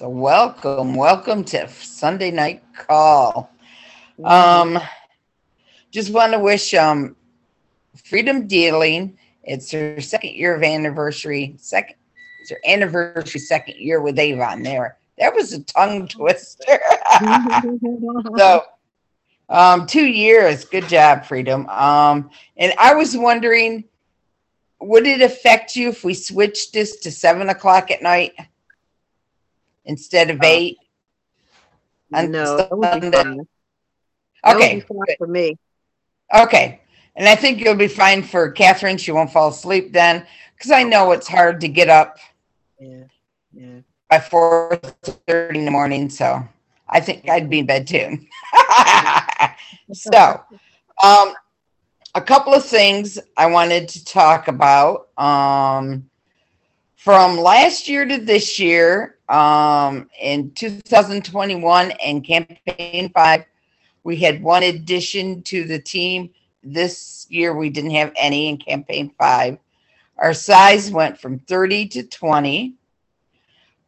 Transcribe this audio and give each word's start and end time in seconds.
So 0.00 0.08
welcome, 0.08 0.94
welcome 0.94 1.44
to 1.44 1.68
Sunday 1.68 2.30
night 2.30 2.62
call. 2.74 3.50
Um, 4.24 4.78
just 5.90 6.10
want 6.10 6.32
to 6.32 6.38
wish 6.38 6.72
um 6.72 7.16
Freedom 8.06 8.46
Dealing. 8.46 9.18
It's 9.44 9.70
her 9.72 10.00
second 10.00 10.30
year 10.30 10.54
of 10.54 10.62
anniversary. 10.62 11.54
Second, 11.58 11.96
it's 12.40 12.48
her 12.48 12.60
anniversary 12.66 13.42
second 13.42 13.76
year 13.76 14.00
with 14.00 14.18
Avon. 14.18 14.62
There, 14.62 14.96
that 15.18 15.34
was 15.34 15.52
a 15.52 15.62
tongue 15.64 16.08
twister. 16.08 16.80
so, 18.38 18.62
um, 19.50 19.86
two 19.86 20.06
years. 20.06 20.64
Good 20.64 20.88
job, 20.88 21.26
Freedom. 21.26 21.68
Um, 21.68 22.30
and 22.56 22.72
I 22.78 22.94
was 22.94 23.18
wondering, 23.18 23.84
would 24.80 25.06
it 25.06 25.20
affect 25.20 25.76
you 25.76 25.90
if 25.90 26.04
we 26.04 26.14
switched 26.14 26.72
this 26.72 27.00
to 27.00 27.10
seven 27.10 27.50
o'clock 27.50 27.90
at 27.90 28.00
night 28.00 28.32
instead 29.90 30.30
of 30.30 30.40
Uh, 30.40 30.46
eight? 30.46 30.78
on 32.14 32.32
No, 32.32 32.56
that 32.56 32.70
would 32.76 32.90
be 32.92 33.00
Sunday? 33.00 33.22
fine. 33.22 33.36
That 34.44 34.56
would 34.56 34.62
Okay, 34.62 34.80
fine 34.80 35.16
for 35.18 35.26
me. 35.26 35.58
Okay. 36.34 36.80
And 37.16 37.28
I 37.28 37.34
think 37.34 37.60
you'll 37.60 37.74
be 37.74 37.88
fine 37.88 38.22
for 38.22 38.50
Catherine. 38.52 38.96
She 38.96 39.12
won't 39.12 39.32
fall 39.32 39.48
asleep 39.50 39.92
then 39.92 40.26
because 40.56 40.70
I 40.70 40.82
know 40.84 41.12
it's 41.12 41.28
hard 41.28 41.60
to 41.60 41.68
get 41.68 41.88
up 41.88 42.18
Yeah, 42.80 43.04
yeah. 43.52 43.80
by 44.08 44.18
4.30 44.18 45.56
in 45.56 45.64
the 45.64 45.70
morning. 45.70 46.08
So 46.08 46.42
I 46.88 47.00
think 47.00 47.28
I'd 47.28 47.50
be 47.50 47.58
in 47.60 47.66
bed 47.66 47.86
too. 47.86 48.18
so 49.92 50.40
um, 51.02 51.34
a 52.14 52.20
couple 52.20 52.54
of 52.54 52.64
things 52.64 53.18
I 53.36 53.46
wanted 53.46 53.88
to 53.90 54.04
talk 54.04 54.48
about. 54.48 55.08
Um, 55.18 56.09
from 57.00 57.38
last 57.38 57.88
year 57.88 58.04
to 58.04 58.18
this 58.18 58.58
year, 58.58 59.16
um, 59.30 60.10
in 60.20 60.50
2021 60.50 61.92
and 61.92 62.22
campaign 62.22 63.10
five, 63.14 63.46
we 64.04 64.16
had 64.16 64.42
one 64.42 64.62
addition 64.64 65.42
to 65.44 65.64
the 65.64 65.78
team. 65.78 66.28
This 66.62 67.26
year 67.30 67.56
we 67.56 67.70
didn't 67.70 67.92
have 67.92 68.12
any 68.16 68.50
in 68.50 68.58
campaign 68.58 69.14
five. 69.18 69.56
Our 70.18 70.34
size 70.34 70.90
went 70.90 71.18
from 71.18 71.38
30 71.38 71.88
to 71.88 72.02
20. 72.02 72.74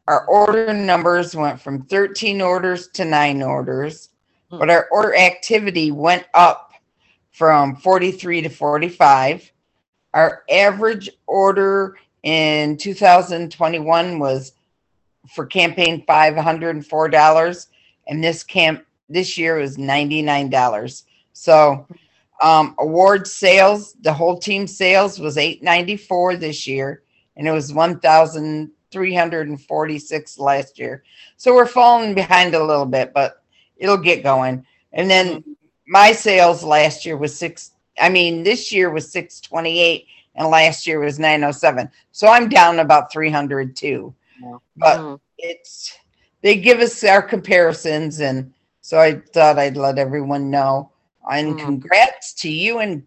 Our 0.08 0.24
order 0.24 0.72
numbers 0.72 1.36
went 1.36 1.60
from 1.60 1.82
13 1.82 2.40
orders 2.40 2.88
to 2.94 3.04
nine 3.04 3.42
orders, 3.42 4.08
but 4.48 4.70
our 4.70 4.88
order 4.90 5.14
activity 5.14 5.90
went 5.90 6.24
up 6.32 6.72
from 7.30 7.76
43 7.76 8.40
to 8.40 8.48
45. 8.48 9.52
Our 10.14 10.44
average 10.48 11.10
order 11.26 11.98
in 12.22 12.76
2021 12.76 14.18
was 14.18 14.52
for 15.28 15.46
campaign 15.46 16.04
five 16.06 16.34
$104 16.34 17.66
and 18.08 18.24
this 18.24 18.44
camp 18.44 18.84
this 19.08 19.38
year 19.38 19.58
was 19.58 19.76
$99 19.76 21.02
so 21.32 21.86
um 22.42 22.74
award 22.78 23.26
sales 23.26 23.94
the 24.00 24.12
whole 24.12 24.38
team 24.38 24.66
sales 24.66 25.18
was 25.18 25.38
894 25.38 26.36
this 26.36 26.66
year 26.66 27.02
and 27.36 27.48
it 27.48 27.52
was 27.52 27.72
1346 27.72 30.38
last 30.38 30.78
year. 30.78 31.02
So 31.38 31.54
we're 31.54 31.64
falling 31.66 32.14
behind 32.14 32.54
a 32.54 32.64
little 32.64 32.86
bit 32.86 33.12
but 33.14 33.42
it'll 33.76 33.96
get 33.96 34.22
going. 34.22 34.64
And 34.92 35.10
then 35.10 35.42
my 35.86 36.12
sales 36.12 36.62
last 36.62 37.04
year 37.04 37.16
was 37.16 37.36
six 37.36 37.72
i 38.00 38.08
mean 38.08 38.42
this 38.42 38.72
year 38.72 38.90
was 38.90 39.12
628 39.12 40.06
and 40.34 40.48
last 40.48 40.86
year 40.86 41.00
was 41.00 41.18
907 41.18 41.90
so 42.10 42.28
i'm 42.28 42.48
down 42.48 42.78
about 42.78 43.12
300 43.12 43.74
too 43.76 44.14
Yeah. 44.42 44.58
but 44.76 44.98
Mm. 44.98 45.20
it's 45.38 45.98
they 46.42 46.56
give 46.56 46.80
us 46.80 47.02
our 47.04 47.22
comparisons 47.22 48.20
and 48.20 48.52
so 48.80 48.98
i 48.98 49.14
thought 49.34 49.58
i'd 49.58 49.76
let 49.76 49.98
everyone 49.98 50.50
know 50.50 50.90
and 51.30 51.54
Mm. 51.54 51.58
congrats 51.58 52.34
to 52.34 52.50
you 52.50 52.78
and 52.78 53.02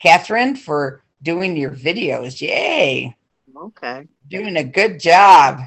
catherine 0.00 0.56
for 0.56 1.02
doing 1.22 1.56
your 1.56 1.70
videos 1.70 2.40
yay 2.40 3.16
Okay, 3.56 4.06
doing 4.28 4.56
a 4.56 4.64
good 4.64 5.00
job 5.00 5.60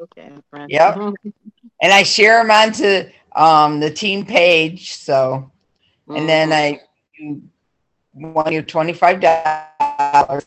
okay. 0.00 0.30
friend. 0.50 0.70
Yep. 0.70 0.96
and 1.82 1.92
i 1.92 2.02
share 2.02 2.42
them 2.42 2.50
onto 2.50 3.10
um 3.34 3.80
the 3.80 3.90
team 3.90 4.24
page 4.26 4.92
so 4.94 5.50
and 6.14 6.28
then 6.28 6.50
Mhm. 6.50 6.78
I 8.16 8.50
you 8.50 8.62
$25 8.62 10.44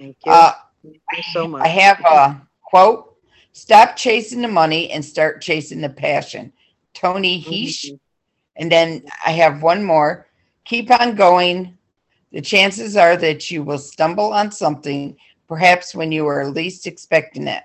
Thank 0.00 0.16
you. 0.24 0.32
uh 0.32 0.52
Thank 0.82 1.00
you 1.12 1.22
so 1.32 1.46
much. 1.46 1.62
I 1.64 1.68
have 1.68 2.00
a 2.00 2.40
quote 2.64 3.16
stop 3.52 3.96
chasing 3.96 4.42
the 4.42 4.48
money 4.48 4.90
and 4.90 5.04
start 5.04 5.40
chasing 5.42 5.80
the 5.80 5.90
passion. 5.90 6.52
Tony 6.94 7.40
Heesh. 7.40 7.90
Mhm. 7.90 8.00
And 8.56 8.72
then 8.72 9.04
I 9.24 9.32
have 9.32 9.62
one 9.62 9.84
more 9.84 10.26
keep 10.64 10.90
on 10.90 11.14
going. 11.14 11.76
The 12.32 12.40
chances 12.40 12.96
are 12.96 13.16
that 13.16 13.50
you 13.50 13.62
will 13.62 13.78
stumble 13.78 14.32
on 14.32 14.52
something, 14.52 15.16
perhaps 15.48 15.94
when 15.94 16.12
you 16.12 16.26
are 16.26 16.46
least 16.48 16.86
expecting 16.86 17.48
it. 17.48 17.64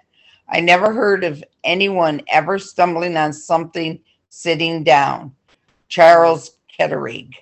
I 0.49 0.59
never 0.59 0.91
heard 0.93 1.23
of 1.23 1.43
anyone 1.63 2.21
ever 2.27 2.57
stumbling 2.59 3.15
on 3.17 3.33
something 3.33 3.99
sitting 4.29 4.83
down. 4.83 5.35
Charles 5.87 6.57
Kettering. 6.67 7.33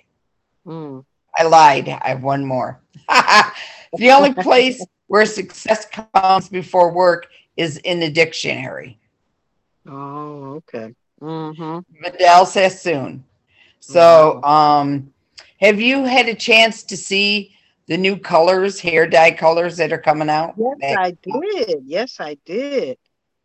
Mm. 0.66 1.04
I 1.38 1.44
lied. 1.44 1.88
I 1.88 2.08
have 2.08 2.22
one 2.22 2.44
more. 2.44 2.80
the 3.08 4.10
only 4.10 4.32
place 4.34 4.84
where 5.06 5.26
success 5.26 5.86
comes 6.12 6.48
before 6.48 6.92
work 6.92 7.26
is 7.56 7.78
in 7.78 8.00
the 8.00 8.10
dictionary. 8.10 8.98
Oh, 9.86 10.54
okay. 10.62 10.94
Mm-hmm. 11.20 11.78
Vidal 12.02 12.46
Sassoon. 12.46 13.24
So, 13.80 14.42
um, 14.42 15.12
have 15.60 15.80
you 15.80 16.04
had 16.04 16.28
a 16.28 16.34
chance 16.34 16.82
to 16.84 16.96
see 16.96 17.54
the 17.86 17.96
new 17.98 18.16
colors, 18.16 18.80
hair 18.80 19.06
dye 19.06 19.30
colors 19.32 19.76
that 19.76 19.92
are 19.92 19.98
coming 19.98 20.30
out? 20.30 20.54
Yes, 20.56 20.76
That- 20.80 20.98
I 20.98 21.10
did. 21.10 21.82
Yes, 21.86 22.16
I 22.20 22.36
did. 22.46 22.96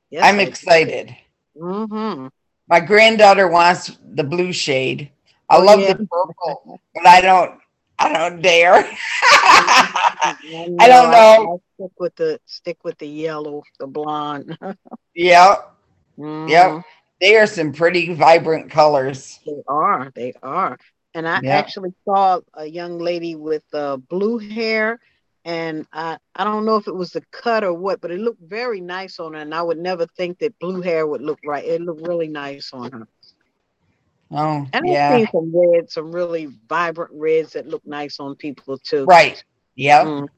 Yes, 0.09 0.23
I'm 0.23 0.39
excited. 0.39 1.15
Mm-hmm. 1.57 2.27
My 2.67 2.79
granddaughter 2.79 3.47
wants 3.47 3.97
the 4.13 4.23
blue 4.23 4.53
shade. 4.53 5.11
I 5.49 5.57
Oh, 5.57 5.63
love 5.63 5.79
yeah. 5.81 5.93
the 5.93 6.07
purple, 6.07 6.79
but 6.93 7.05
I 7.05 7.21
don't. 7.21 7.59
I 7.99 8.13
don't 8.13 8.41
dare. 8.41 8.75
I 9.43 10.35
I 10.79 10.87
don't 10.87 11.11
know. 11.11 11.17
I'll 11.47 11.61
stick 11.75 11.91
with 11.99 12.15
the 12.15 12.39
stick 12.45 12.77
with 12.83 12.97
the 12.97 13.07
yellow, 13.07 13.63
the 13.79 13.87
blonde. 13.87 14.57
yep, 15.15 15.71
Mhm. 16.17 16.47
yep. 16.49 16.83
They 17.21 17.35
are 17.37 17.47
some 17.47 17.73
pretty 17.73 18.13
vibrant 18.13 18.71
colors. 18.71 19.39
They 19.45 19.61
are. 19.67 20.11
They 20.15 20.33
are. 20.43 20.77
And 21.13 21.27
I 21.27 21.41
Yeah. 21.41 21.57
actually 21.57 21.93
saw 22.05 22.39
a 22.53 22.65
young 22.65 22.99
lady 22.99 23.35
with 23.35 23.63
uh, 23.73 23.97
blue 23.97 24.37
hair, 24.39 24.99
and 25.45 25.85
I 25.91 26.17
I 26.35 26.43
don't 26.43 26.65
know 26.65 26.77
if 26.77 26.87
it 26.87 26.95
was 26.95 27.11
the 27.11 27.21
cut 27.31 27.63
or 27.63 27.73
what, 27.73 28.01
but 28.01 28.11
it 28.11 28.19
looked 28.19 28.41
very 28.41 28.81
nice 28.81 29.19
on 29.19 29.33
her. 29.33 29.39
And 29.39 29.53
I 29.53 29.61
would 29.61 29.77
never 29.79 30.05
think 30.05 30.39
that 30.39 30.57
blue 30.59 30.81
hair 30.81 31.05
would 31.07 31.21
look 31.21 31.39
right. 31.45 31.65
It 31.65 31.81
looked 31.81 32.07
really 32.07 32.27
nice 32.29 32.71
on 32.73 32.91
her. 32.91 33.07
Oh, 34.31 34.67
And 34.73 34.75
I've 34.75 34.85
yeah. 34.85 35.17
seen 35.17 35.27
some 35.31 35.51
reds, 35.55 35.93
some 35.93 36.11
really 36.11 36.47
vibrant 36.67 37.11
reds 37.13 37.53
that 37.53 37.67
look 37.67 37.85
nice 37.85 38.19
on 38.19 38.35
people 38.35 38.77
too. 38.77 39.05
Right. 39.05 39.43
Yep. 39.75 40.05
Mm. 40.05 40.29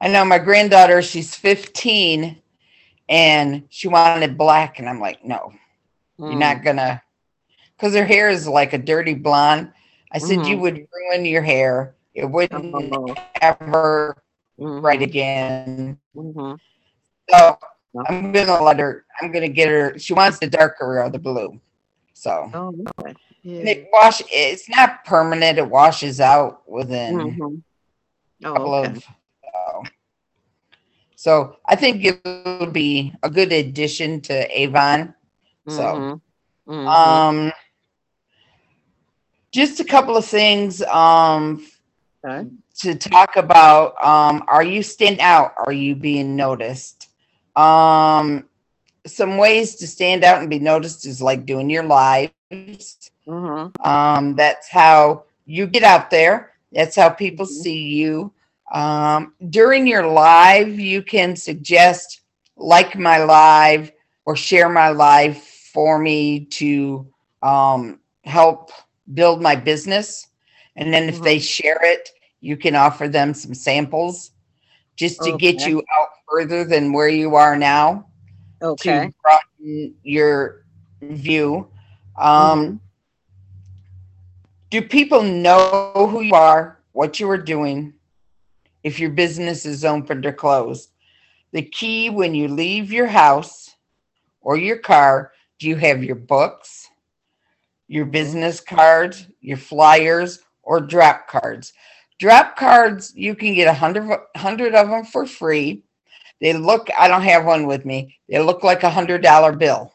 I 0.00 0.08
know 0.08 0.24
my 0.24 0.38
granddaughter, 0.38 1.00
she's 1.00 1.34
15 1.34 2.42
and 3.08 3.64
she 3.70 3.88
wanted 3.88 4.36
black. 4.36 4.78
And 4.78 4.88
I'm 4.88 5.00
like, 5.00 5.24
no, 5.24 5.52
you're 6.18 6.32
Mm. 6.32 6.38
not 6.38 6.62
gonna, 6.62 7.02
because 7.76 7.94
her 7.94 8.04
hair 8.04 8.28
is 8.28 8.46
like 8.46 8.72
a 8.74 8.78
dirty 8.78 9.14
blonde. 9.14 9.72
I 10.12 10.18
said, 10.18 10.46
you 10.46 10.56
Mhm. 10.56 10.60
would 10.60 10.86
ruin 10.92 11.24
your 11.24 11.42
hair. 11.42 11.94
It 12.14 12.26
wouldn't 12.26 12.74
Oh. 12.74 13.14
ever 13.40 14.22
Mhm. 14.60 14.82
right 14.82 15.02
again. 15.02 15.98
Mhm. 16.14 16.58
So 17.30 17.58
I'm 18.06 18.32
gonna 18.32 18.62
let 18.62 18.78
her, 18.80 19.06
I'm 19.20 19.32
gonna 19.32 19.48
get 19.48 19.68
her, 19.68 19.98
she 19.98 20.12
wants 20.12 20.38
the 20.38 20.48
darker 20.48 21.00
or 21.02 21.08
the 21.08 21.18
blue. 21.18 21.58
So 22.24 22.54
Oh, 22.54 22.72
okay. 23.00 23.14
Yeah. 23.42 23.72
it 23.72 23.88
wash, 23.92 24.22
it's 24.32 24.68
not 24.70 25.04
permanent, 25.04 25.58
it 25.58 25.68
washes 25.68 26.20
out 26.20 26.62
within 26.68 27.38
Mhm. 27.38 27.62
a 28.42 28.44
Oh, 28.44 28.56
couple 28.58 28.74
okay. 28.84 28.94
of. 28.96 29.04
uh, 29.54 29.82
so 31.16 31.56
I 31.66 31.76
think 31.76 32.04
it 32.04 32.20
would 32.24 32.72
be 32.72 33.12
a 33.22 33.30
good 33.30 33.52
addition 33.52 34.20
to 34.22 34.60
Avon. 34.60 35.14
So, 35.68 35.76
Mhm. 35.76 36.20
Mhm. 36.66 37.24
um, 37.24 37.52
just 39.52 39.80
a 39.80 39.84
couple 39.84 40.16
of 40.16 40.24
things 40.24 40.82
um, 40.82 41.64
Okay. 42.24 42.48
to 42.80 42.94
talk 42.94 43.36
about. 43.36 44.02
Um, 44.04 44.44
are 44.48 44.62
you 44.64 44.82
standing 44.82 45.20
out? 45.20 45.52
Are 45.66 45.72
you 45.72 45.94
being 45.94 46.36
noticed? 46.36 47.08
Um, 47.56 48.48
some 49.06 49.36
ways 49.36 49.76
to 49.76 49.86
stand 49.86 50.24
out 50.24 50.40
and 50.40 50.50
be 50.50 50.58
noticed 50.58 51.06
is 51.06 51.22
like 51.22 51.46
doing 51.46 51.70
your 51.70 51.84
lives. 51.84 53.10
Mhm. 53.26 53.72
Um, 53.84 54.34
that's 54.36 54.70
how 54.70 55.24
you 55.46 55.66
get 55.66 55.82
out 55.82 56.10
there. 56.10 56.52
That's 56.72 56.96
how 56.96 57.10
people 57.10 57.46
Mhm. 57.46 57.50
see 57.62 57.82
you. 57.94 58.32
Um, 58.72 59.34
during 59.50 59.86
your 59.86 60.06
live, 60.06 60.78
you 60.78 61.02
can 61.02 61.36
suggest 61.36 62.20
like 62.56 62.96
my 62.96 63.22
live, 63.24 63.92
or 64.26 64.36
share 64.36 64.68
my 64.68 64.88
live 64.90 65.36
for 65.36 65.98
me 65.98 66.46
to 66.46 67.06
um, 67.42 68.00
help 68.24 68.70
build 69.12 69.42
my 69.42 69.54
business. 69.56 70.28
And 70.76 70.92
then 70.92 71.08
if 71.08 71.16
Mhm. 71.16 71.22
they 71.22 71.38
share 71.38 71.80
it, 71.82 72.10
you 72.40 72.56
can 72.56 72.74
offer 72.74 73.08
them 73.08 73.34
some 73.34 73.54
samples 73.54 74.32
just 74.96 75.22
to 75.24 75.32
get 75.32 75.66
you 75.66 75.78
out 75.98 76.08
further 76.30 76.64
than 76.64 76.92
where 76.92 77.08
you 77.08 77.34
are 77.34 77.56
now 77.56 78.06
Okay. 78.64 79.06
to 79.06 79.14
broaden 79.22 79.94
your 80.02 80.64
view. 81.02 81.68
Um, 82.16 82.58
Mhm. 82.58 82.80
Do 84.70 84.82
people 84.82 85.22
know 85.22 86.08
who 86.10 86.22
you 86.22 86.34
are, 86.34 86.80
what 86.92 87.20
you 87.20 87.30
are 87.30 87.38
doing, 87.38 87.94
if 88.82 88.98
your 88.98 89.10
business 89.10 89.64
is 89.64 89.84
open 89.84 90.24
or 90.26 90.32
closed? 90.32 90.90
The 91.52 91.62
key 91.62 92.10
when 92.10 92.34
you 92.34 92.48
leave 92.48 92.92
your 92.92 93.06
house 93.06 93.76
or 94.40 94.56
your 94.56 94.78
car, 94.78 95.32
do 95.60 95.68
you 95.68 95.76
have 95.76 96.02
your 96.02 96.16
books, 96.16 96.88
your 97.86 98.06
Mhm. 98.06 98.10
business 98.10 98.60
cards, 98.60 99.28
your 99.40 99.58
flyers, 99.58 100.40
or 100.62 100.80
drop 100.80 101.28
cards? 101.28 101.72
Drop 102.18 102.56
cards, 102.56 103.12
you 103.14 103.36
can 103.36 103.54
get 103.54 103.68
a 103.68 103.74
hundred, 103.74 104.18
hundred 104.36 104.74
of 104.74 104.88
them 104.88 105.04
for 105.04 105.26
free. 105.26 105.84
They 106.40 106.52
look, 106.52 106.88
I 106.98 107.08
don't 107.08 107.22
have 107.22 107.44
one 107.44 107.66
with 107.66 107.84
me. 107.84 108.18
They 108.28 108.38
look 108.40 108.62
like 108.64 108.82
a 108.82 108.90
hundred 108.90 109.22
dollar 109.22 109.52
bill 109.52 109.92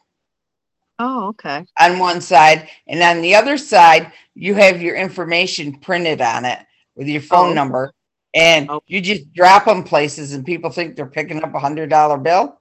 Oh, 0.98 1.28
okay. 1.28 1.64
on 1.78 1.98
one 1.98 2.20
side, 2.20 2.68
and 2.86 3.02
on 3.02 3.22
the 3.22 3.34
other 3.34 3.56
side, 3.56 4.12
you 4.34 4.54
have 4.54 4.82
your 4.82 4.96
information 4.96 5.78
printed 5.80 6.20
on 6.20 6.44
it 6.44 6.58
with 6.94 7.08
your 7.08 7.22
phone 7.22 7.46
okay. 7.50 7.54
number, 7.54 7.94
and 8.34 8.68
Oh. 8.70 8.82
you 8.86 9.00
just 9.00 9.32
drop 9.32 9.64
them 9.64 9.82
places, 9.82 10.32
and 10.34 10.44
people 10.44 10.70
think 10.70 10.96
they're 10.96 11.06
picking 11.06 11.42
up 11.42 11.54
a 11.54 11.58
hundred 11.58 11.88
dollar 11.88 12.18
bill, 12.18 12.60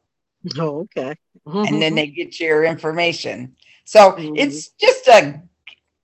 Oh, 0.57 0.87
okay. 0.97 1.15
and 1.45 1.81
then 1.81 1.95
they 1.95 2.07
get 2.07 2.39
your 2.39 2.63
information. 2.63 3.55
So 3.83 4.13
Mhm. 4.13 4.37
it's 4.37 4.69
just 4.69 5.07
a, 5.07 5.41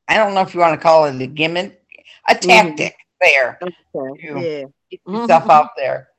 I 0.08 0.18
don't 0.18 0.34
know 0.34 0.42
if 0.42 0.54
you 0.54 0.60
want 0.60 0.78
to 0.80 0.84
call 0.84 1.06
it 1.06 1.22
a 1.22 1.28
gimmick, 1.28 1.82
a 2.28 2.36
Mhm. 2.36 2.40
tactic 2.42 2.96
there. 3.22 3.60
okay. 3.62 4.22
You- 4.28 4.40
Yeah. 4.40 4.64
Get 4.92 5.00
yourself 5.08 5.44
Mhm. 5.46 5.50
out 5.52 5.70
there. 5.78 6.10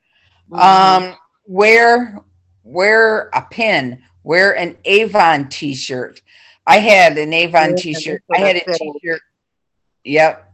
Mhm. 0.49 0.59
Um, 0.59 1.17
wear 1.47 2.19
wear 2.63 3.29
a 3.33 3.41
pin, 3.41 4.03
wear 4.23 4.55
an 4.57 4.77
Avon 4.85 5.47
t-shirt. 5.47 6.21
I 6.67 6.79
had 6.79 7.17
an 7.17 7.31
Avon 7.33 7.69
Yeah, 7.69 7.75
t-shirt. 7.77 8.23
I 8.35 8.39
had 8.39 8.57
a 8.57 8.73
t-shirt. 8.77 9.21
Yep. 10.03 10.53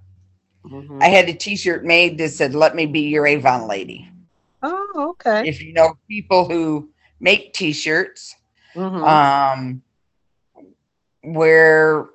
Mhm. 0.65 1.01
I 1.03 1.07
had 1.07 1.27
a 1.27 1.33
t-shirt 1.33 1.83
made 1.83 2.19
that 2.19 2.29
said, 2.29 2.53
let 2.53 2.75
me 2.75 2.85
be 2.85 3.01
your 3.01 3.25
Avon 3.25 3.67
lady. 3.67 4.07
Oh, 4.61 5.15
okay. 5.19 5.47
If 5.49 5.61
you 5.61 5.73
know 5.73 5.97
people 6.07 6.47
who 6.47 6.89
make 7.19 7.53
t-shirts, 7.53 8.35
Mhm. 8.75 9.03
um, 9.03 9.81
where 11.23 12.05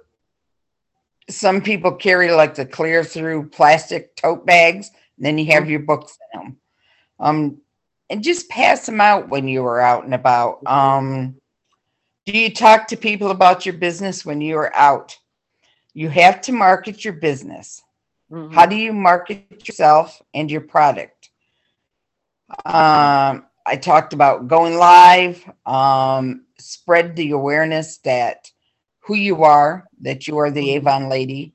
some 1.29 1.61
people 1.61 1.93
carry 1.93 2.31
like 2.31 2.55
the 2.55 2.65
clear 2.65 3.03
through 3.03 3.49
plastic 3.51 4.15
tote 4.15 4.47
bags, 4.47 4.91
and 5.17 5.27
then 5.27 5.39
you 5.39 5.47
have 5.47 5.69
your 5.69 5.81
books 5.81 6.17
in 6.33 6.41
them. 6.41 6.57
Um, 7.19 7.61
and 8.11 8.23
just 8.23 8.49
pass 8.49 8.87
them 8.87 9.01
out 9.01 9.29
when 9.29 9.49
you 9.49 9.65
are 9.65 9.81
out 9.81 10.05
and 10.05 10.15
about. 10.15 10.67
Um, 10.67 11.37
do 12.27 12.37
you 12.39 12.53
talk 12.53 12.89
to 12.89 12.97
people 12.97 13.31
about 13.31 13.67
your 13.67 13.75
business 13.75 14.25
when 14.25 14.41
you 14.41 14.57
are 14.57 14.75
out? 14.75 15.19
You 15.95 16.09
have 16.11 16.41
to 16.43 16.53
market 16.53 17.05
your 17.05 17.15
business. 17.15 17.83
Mhm. 18.31 18.53
How 18.53 18.67
do 18.67 18.77
you 18.77 18.93
market 18.93 19.67
yourself 19.67 20.21
and 20.35 20.51
your 20.51 20.61
product? 20.61 21.31
Um, 22.65 23.47
I 23.67 23.77
talked 23.81 24.13
about 24.13 24.49
going 24.49 24.77
live, 24.77 25.45
um, 25.67 26.45
spread 26.59 27.17
the 27.17 27.33
awareness 27.33 27.99
that 27.99 28.51
who 29.01 29.15
you 29.15 29.45
are, 29.45 29.87
that 30.03 30.27
you 30.27 30.39
are 30.39 30.51
the 30.51 30.69
Mhm. 30.69 30.77
Avon 30.77 31.09
lady. 31.09 31.55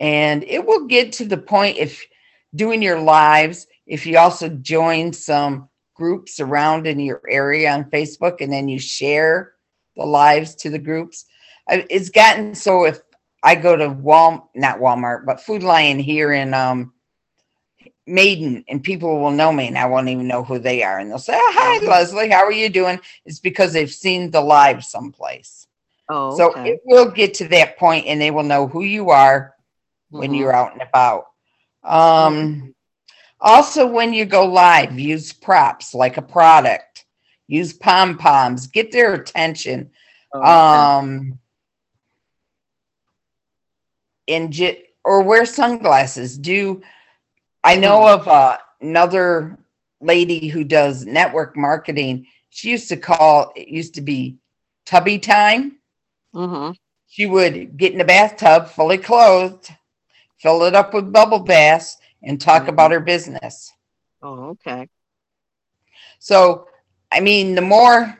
And 0.00 0.44
it 0.44 0.64
will 0.66 0.86
get 0.86 1.12
to 1.14 1.24
the 1.24 1.36
point 1.38 1.78
if 1.78 2.06
doing 2.54 2.82
your 2.82 3.00
lives, 3.00 3.66
if 3.86 4.06
you 4.06 4.18
also 4.18 4.48
join 4.48 5.12
some 5.12 5.68
groups 5.94 6.40
around 6.40 6.86
in 6.86 6.98
your 7.00 7.22
area 7.28 7.72
on 7.72 7.84
Facebook 7.84 8.40
and 8.40 8.52
then 8.52 8.68
you 8.68 8.78
share 8.78 9.52
the 9.96 10.04
lives 10.04 10.54
to 10.56 10.70
the 10.70 10.78
groups. 10.78 11.26
It's 11.68 12.10
gotten 12.10 12.54
so 12.54 12.84
if 12.84 13.00
I 13.42 13.54
go 13.54 13.76
to 13.76 13.88
Wal, 13.88 14.50
not 14.54 14.78
Walmart, 14.78 15.24
but 15.26 15.40
Food 15.40 15.62
Lion 15.62 15.98
here 15.98 16.32
in 16.32 16.54
um, 16.54 16.92
Maiden, 18.06 18.64
and 18.68 18.82
people 18.82 19.20
will 19.20 19.30
know 19.30 19.52
me, 19.52 19.66
and 19.68 19.78
I 19.78 19.86
won't 19.86 20.08
even 20.08 20.26
know 20.26 20.42
who 20.44 20.58
they 20.58 20.82
are, 20.82 20.98
and 20.98 21.10
they'll 21.10 21.18
say, 21.18 21.34
oh, 21.36 21.52
"Hi, 21.54 21.84
Mhm. 21.84 21.88
Leslie, 21.88 22.30
how 22.30 22.44
are 22.44 22.52
you 22.52 22.68
doing?" 22.68 23.00
It's 23.24 23.40
because 23.40 23.72
they've 23.72 23.90
seen 23.90 24.30
the 24.30 24.40
live 24.40 24.84
someplace. 24.84 25.66
Oh, 26.08 26.36
So 26.36 26.50
okay. 26.50 26.72
it 26.72 26.80
will 26.84 27.10
get 27.10 27.34
to 27.34 27.48
that 27.48 27.78
point, 27.78 28.06
and 28.06 28.20
they 28.20 28.30
will 28.30 28.42
know 28.42 28.66
who 28.66 28.82
you 28.82 29.10
are 29.10 29.54
when 30.10 30.32
Mhm. 30.32 30.38
you're 30.38 30.54
out 30.54 30.72
and 30.72 30.82
about. 30.82 31.26
Um, 31.82 32.73
also, 33.40 33.86
when 33.86 34.12
you 34.14 34.24
go 34.24 34.44
live, 34.46 34.98
use 34.98 35.32
props 35.32 35.94
like 35.94 36.16
a 36.16 36.22
product. 36.22 37.04
Use 37.46 37.72
pom 37.72 38.16
poms. 38.16 38.66
Get 38.68 38.90
their 38.92 39.14
attention. 39.14 39.90
Okay. 40.34 40.44
Um, 40.46 41.38
and 44.28 44.52
j- 44.52 44.84
or 45.04 45.22
wear 45.22 45.44
sunglasses. 45.44 46.38
Do 46.38 46.82
I 47.62 47.76
know 47.76 48.00
Mm-hmm. 48.00 48.20
of 48.22 48.28
uh, 48.28 48.58
another 48.80 49.58
lady 50.00 50.48
who 50.48 50.64
does 50.64 51.04
network 51.04 51.56
marketing? 51.56 52.26
She 52.50 52.70
used 52.70 52.88
to 52.88 52.96
call 52.96 53.52
it 53.56 53.68
used 53.68 53.94
to 53.94 54.00
be 54.00 54.36
tubby 54.86 55.18
time. 55.18 55.78
Mhm. 56.34 56.76
She 57.08 57.26
would 57.26 57.76
get 57.76 57.92
in 57.92 57.98
the 57.98 58.04
bathtub 58.04 58.68
fully 58.68 58.98
clothed, 58.98 59.70
fill 60.38 60.64
it 60.64 60.74
up 60.74 60.94
with 60.94 61.12
bubble 61.12 61.38
baths, 61.40 61.96
and 62.24 62.40
talk 62.40 62.68
about 62.68 62.90
her 62.92 63.00
business. 63.00 63.72
Oh, 64.22 64.50
okay. 64.50 64.88
So, 66.18 66.68
I 67.12 67.20
mean, 67.20 67.54
the 67.54 67.60
more, 67.62 68.18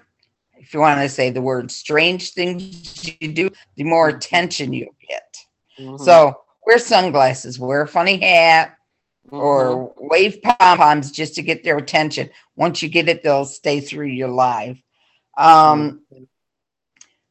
if 0.57 0.75
you 0.75 0.81
want 0.81 1.01
to 1.01 1.09
say 1.09 1.31
the 1.31 1.43
word 1.43 1.71
strange 1.71 2.33
things 2.33 3.09
you 3.21 3.33
do, 3.33 3.51
the 3.77 3.85
more 3.85 4.09
attention 4.09 4.73
you'll 4.73 4.95
get. 5.09 5.37
Mhm. 5.79 6.01
So, 6.01 6.41
wear 6.67 6.79
sunglasses, 6.79 7.59
wear 7.59 7.83
a 7.83 7.89
funny 7.89 8.19
hat, 8.19 8.77
or 9.31 9.93
wave 9.99 10.41
pom 10.43 10.79
poms 10.79 11.11
just 11.11 11.35
to 11.35 11.43
get 11.43 11.65
their 11.65 11.79
attention. 11.79 12.31
Once 12.57 12.83
you 12.83 12.89
get 12.89 13.09
it, 13.09 13.23
they'll 13.23 13.47
stay 13.47 13.81
through 13.81 14.07
your 14.07 14.29
live. 14.29 14.81
Um, 15.37 16.03
Mhm. 16.13 16.27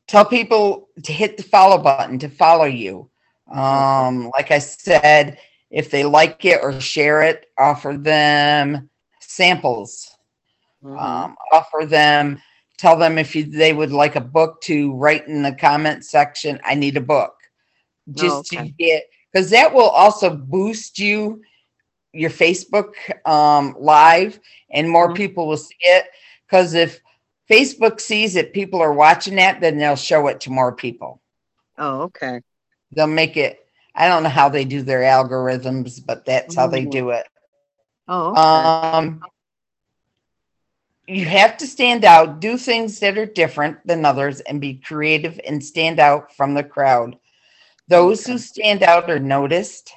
tell 0.07 0.25
people 0.25 0.89
to 1.03 1.13
hit 1.13 1.37
the 1.37 1.43
follow 1.43 1.77
button 1.77 2.19
to 2.19 2.29
follow 2.29 2.65
you. 2.65 3.09
Um, 3.49 4.31
like 4.31 4.51
I 4.51 4.59
said, 4.59 5.37
if 5.73 5.89
they 5.89 6.05
like 6.05 6.45
it 6.45 6.59
or 6.61 6.79
share 6.79 7.23
it, 7.23 7.47
offer 7.57 7.97
them 7.97 8.89
samples. 9.19 10.15
Mhm. 10.83 10.99
Um, 10.99 11.35
offer 11.51 11.85
them, 11.85 12.41
tell 12.77 12.95
them 12.95 13.17
if 13.17 13.35
you, 13.35 13.45
they 13.45 13.73
would 13.73 13.91
like 13.91 14.15
a 14.15 14.21
book 14.21 14.61
to 14.61 14.93
write 14.93 15.27
in 15.27 15.41
the 15.41 15.55
comment 15.55 16.05
section. 16.05 16.59
I 16.63 16.75
need 16.75 16.95
a 16.95 17.01
book, 17.01 17.35
just 18.11 18.45
to 18.51 18.59
okay. 18.59 18.73
get 18.77 19.03
because 19.31 19.49
that 19.49 19.73
will 19.73 19.89
also 19.89 20.35
boost 20.35 20.99
you 20.99 21.41
your 22.13 22.29
Facebook 22.29 22.93
um, 23.27 23.75
live, 23.79 24.39
and 24.69 24.87
more 24.87 25.09
Mhm. 25.09 25.15
people 25.15 25.47
will 25.47 25.57
see 25.57 25.75
it. 25.81 26.05
Because 26.45 26.75
if 26.75 26.99
Facebook 27.49 27.99
sees 27.99 28.35
that 28.35 28.53
people 28.53 28.79
are 28.79 28.93
watching 28.93 29.35
that, 29.37 29.59
then 29.59 29.79
they'll 29.79 29.95
show 29.95 30.27
it 30.27 30.39
to 30.41 30.51
more 30.51 30.71
people. 30.75 31.19
Oh, 31.79 32.01
okay. 32.03 32.41
They'll 32.91 33.07
make 33.07 33.37
it. 33.37 33.62
I 33.95 34.07
don't 34.07 34.23
know 34.23 34.29
how 34.29 34.49
they 34.49 34.65
do 34.65 34.81
their 34.81 35.01
algorithms, 35.01 36.03
but 36.03 36.25
that's 36.25 36.55
how 36.55 36.67
they 36.67 36.85
do 36.85 37.09
it. 37.11 37.27
Oh, 38.07 38.31
okay. 38.31 38.39
Um, 38.39 39.21
you 41.07 41.25
have 41.25 41.57
to 41.57 41.67
stand 41.67 42.05
out, 42.05 42.39
do 42.39 42.57
things 42.57 42.99
that 42.99 43.17
are 43.17 43.25
different 43.25 43.85
than 43.85 44.05
others, 44.05 44.39
and 44.41 44.59
be 44.59 44.75
creative 44.75 45.39
and 45.45 45.63
stand 45.63 45.99
out 45.99 46.35
from 46.35 46.53
the 46.53 46.63
crowd. 46.63 47.17
Those 47.87 48.25
who 48.25 48.37
stand 48.37 48.81
out 48.81 49.09
are 49.09 49.19
noticed. 49.19 49.93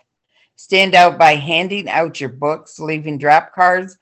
Stand 0.56 0.94
out 0.94 1.18
by 1.18 1.36
handing 1.36 1.88
out 1.88 2.20
your 2.20 2.30
books, 2.30 2.78
leaving 2.78 3.18
drop 3.18 3.54
cards, 3.54 3.96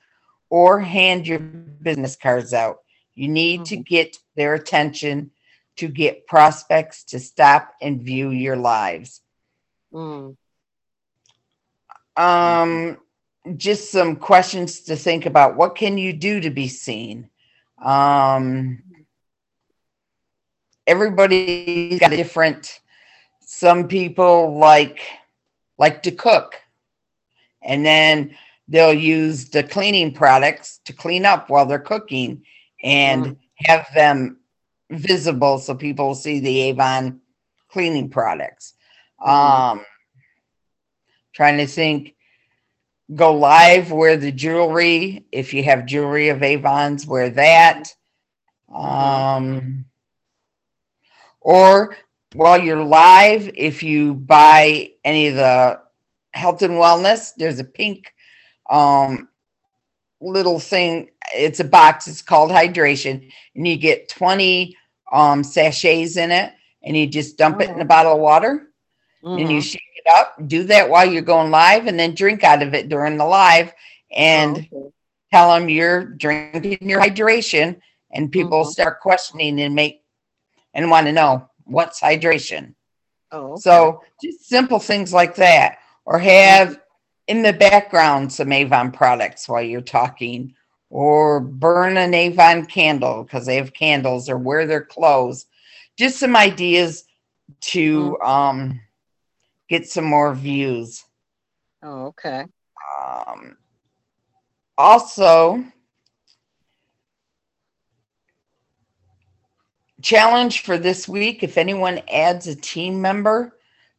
or 0.50 0.80
hand 0.80 1.26
your 1.26 1.38
business 1.38 2.16
cards 2.16 2.54
out. 2.54 2.78
You 3.14 3.28
need 3.28 3.64
to 3.66 3.76
Mhm. 3.76 3.86
get 3.86 4.18
their 4.34 4.54
attention 4.54 5.30
to 5.76 5.88
get 5.88 6.26
prospects 6.26 7.04
to 7.04 7.18
stop 7.20 7.74
and 7.80 8.02
view 8.02 8.30
your 8.30 8.56
lives. 8.56 9.20
Mm. 9.94 10.36
Um, 12.16 12.98
just 13.56 13.90
some 13.90 14.16
questions 14.16 14.80
to 14.82 14.96
think 14.96 15.26
about. 15.26 15.56
What 15.56 15.76
can 15.76 15.98
you 15.98 16.12
do 16.12 16.40
to 16.40 16.50
be 16.50 16.68
seen? 16.68 17.30
Um, 17.82 18.82
everybody's 20.86 22.00
got 22.00 22.12
a 22.12 22.16
different. 22.16 22.80
Some 23.40 23.88
people 23.88 24.58
like 24.58 25.00
like 25.78 26.02
to 26.04 26.10
cook, 26.10 26.54
and 27.62 27.84
then 27.84 28.36
they'll 28.68 28.94
use 28.94 29.50
the 29.50 29.62
cleaning 29.62 30.12
products 30.12 30.80
to 30.86 30.92
clean 30.92 31.26
up 31.26 31.50
while 31.50 31.66
they're 31.66 31.78
cooking, 31.78 32.44
and 32.82 33.26
Mhm. 33.26 33.36
have 33.56 33.86
them 33.94 34.40
visible 34.90 35.58
so 35.58 35.74
people 35.74 36.14
see 36.14 36.40
the 36.40 36.60
Avon 36.62 37.20
cleaning 37.68 38.08
products. 38.08 38.73
Mhm. 39.24 39.30
Um, 39.30 39.86
trying 41.32 41.58
to 41.58 41.66
think, 41.66 42.14
go 43.14 43.34
live, 43.34 43.90
wear 43.90 44.16
the 44.16 44.32
jewelry. 44.32 45.26
If 45.32 45.52
you 45.54 45.64
have 45.64 45.86
jewelry 45.86 46.28
of 46.28 46.42
Avon's, 46.42 47.06
wear 47.06 47.30
that. 47.30 47.92
Um, 48.72 49.84
or 51.40 51.96
while 52.34 52.60
you're 52.60 52.82
live, 52.82 53.50
if 53.54 53.82
you 53.82 54.14
buy 54.14 54.90
any 55.04 55.28
of 55.28 55.36
the 55.36 55.80
health 56.32 56.62
and 56.62 56.74
wellness, 56.74 57.32
there's 57.36 57.58
a 57.60 57.64
pink 57.64 58.12
um 58.70 59.28
little 60.20 60.58
thing. 60.58 61.10
It's 61.34 61.60
a 61.60 61.64
box. 61.64 62.08
It's 62.08 62.22
called 62.22 62.50
hydration, 62.50 63.30
and 63.54 63.68
you 63.68 63.76
get 63.76 64.08
20 64.08 64.76
um 65.12 65.44
sachets 65.44 66.16
in 66.16 66.30
it, 66.30 66.52
and 66.82 66.96
you 66.96 67.06
just 67.06 67.36
dump 67.36 67.60
it 67.60 67.68
in 67.68 67.80
a 67.80 67.84
bottle 67.84 68.14
of 68.14 68.20
water 68.20 68.68
and 69.32 69.50
you 69.50 69.60
Mhm. 69.60 69.62
shake 69.62 69.82
it 69.96 70.10
up. 70.16 70.36
Do 70.46 70.64
that 70.64 70.88
while 70.88 71.04
you're 71.04 71.22
going 71.22 71.50
live, 71.50 71.86
and 71.86 71.98
then 71.98 72.14
drink 72.14 72.44
out 72.44 72.62
of 72.62 72.74
it 72.74 72.88
during 72.88 73.16
the 73.16 73.24
live, 73.24 73.72
and 74.14 74.56
Oh, 74.56 74.78
okay. 74.78 74.92
tell 75.32 75.50
them 75.52 75.68
you're 75.68 76.04
drinking 76.04 76.88
your 76.88 77.00
hydration, 77.00 77.80
and 78.12 78.30
people 78.30 78.64
Mhm. 78.64 78.70
start 78.70 79.00
questioning 79.00 79.60
and 79.60 79.74
make 79.74 80.02
and 80.74 80.90
want 80.90 81.06
to 81.06 81.12
know 81.12 81.48
what's 81.64 82.00
hydration. 82.00 82.74
Oh, 83.32 83.52
okay. 83.52 83.60
So 83.60 84.02
just 84.22 84.48
simple 84.48 84.78
things 84.78 85.12
like 85.12 85.34
that, 85.36 85.78
or 86.04 86.18
have 86.18 86.80
in 87.26 87.42
the 87.42 87.52
background 87.52 88.32
some 88.32 88.52
Avon 88.52 88.92
products 88.92 89.48
while 89.48 89.62
you're 89.62 89.80
talking, 89.80 90.54
or 90.90 91.40
burn 91.40 91.96
an 91.96 92.14
Avon 92.14 92.66
candle 92.66 93.24
because 93.24 93.46
they 93.46 93.56
have 93.56 93.72
candles, 93.72 94.28
or 94.28 94.36
wear 94.36 94.66
their 94.66 94.84
clothes. 94.84 95.46
Just 95.96 96.18
some 96.18 96.36
ideas 96.36 97.04
to 97.60 98.18
um, 98.20 98.80
get 99.68 99.88
some 99.88 100.04
more 100.04 100.34
views. 100.34 101.04
Oh, 101.82 102.06
okay. 102.06 102.44
Um, 103.02 103.56
also, 104.76 105.64
challenge 110.02 110.60
for 110.60 110.76
this 110.76 111.08
week 111.08 111.42
if 111.42 111.56
anyone 111.56 112.00
adds 112.12 112.46
a 112.46 112.54
team 112.54 113.00
member, 113.00 113.56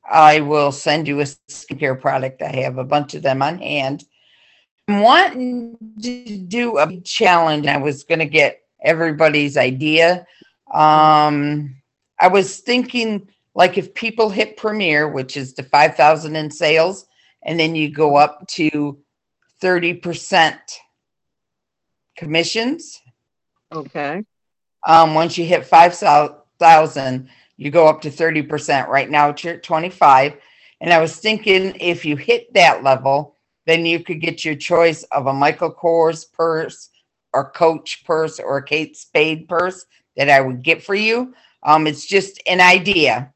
I 0.10 0.42
will 0.42 0.72
send 0.72 1.08
you 1.08 1.20
a 1.20 1.24
skincare 1.24 2.00
product. 2.00 2.42
I 2.42 2.56
have 2.62 2.78
a 2.78 2.84
bunch 2.84 3.16
of 3.16 3.24
them 3.24 3.42
on 3.42 3.58
hand. 3.58 4.04
I'm 4.88 5.00
wanting 5.02 5.78
to 6.04 6.38
do 6.38 6.78
a 6.78 7.00
challenge. 7.02 7.66
I 7.66 7.78
was 7.78 8.04
going 8.04 8.20
to 8.20 8.26
get 8.26 8.62
everybody's 8.84 9.58
idea. 9.58 10.28
Um, 10.72 11.76
I 12.20 12.28
was 12.28 12.60
thinking 12.60 13.28
like 13.56 13.78
if 13.78 13.94
people 13.94 14.30
hit 14.30 14.58
premiere, 14.58 15.08
which 15.08 15.38
is 15.38 15.54
the 15.54 15.64
5,000 15.64 16.36
in 16.36 16.52
sales, 16.52 17.08
and 17.44 17.60
then 17.60 17.74
you 17.74 17.90
go 17.90 18.18
up 18.18 18.46
to 18.50 19.00
30% 19.64 20.58
commissions. 22.18 23.02
Okay. 23.72 24.24
Um, 24.86 25.16
once 25.16 25.38
you 25.38 25.46
hit 25.46 25.66
5,000, 25.66 27.30
you 27.58 27.72
go 27.72 27.88
up 27.88 28.02
to 28.02 28.12
30%. 28.12 28.88
Right 28.88 29.10
now, 29.10 29.30
it's 29.30 29.46
at 29.46 29.64
25. 29.64 30.36
And 30.82 30.94
I 30.94 31.00
was 31.00 31.18
thinking 31.18 31.76
if 31.80 32.04
you 32.04 32.18
hit 32.18 32.54
that 32.54 32.84
level, 32.84 33.38
then 33.66 33.86
you 33.86 34.04
could 34.04 34.20
get 34.22 34.44
your 34.44 34.56
choice 34.56 35.04
of 35.04 35.28
a 35.28 35.34
Michael 35.34 35.74
Kors 35.74 36.32
purse 36.32 36.90
or 37.34 37.50
Coach 37.52 38.04
purse 38.06 38.40
or 38.40 38.58
a 38.58 38.64
Kate 38.64 38.96
Spade 38.96 39.48
purse 39.48 39.86
that 40.18 40.30
I 40.30 40.42
would 40.42 40.62
get 40.62 40.84
for 40.84 40.94
you. 40.94 41.34
Um, 41.64 41.88
it's 41.88 42.06
just 42.06 42.42
an 42.48 42.62
idea. 42.62 43.34